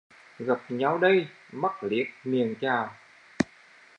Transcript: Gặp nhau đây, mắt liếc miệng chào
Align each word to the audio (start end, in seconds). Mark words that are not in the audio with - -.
Gặp 0.39 0.59
nhau 0.71 0.97
đây, 0.97 1.27
mắt 1.51 1.83
liếc 1.83 2.07
miệng 2.23 2.55
chào 2.61 2.93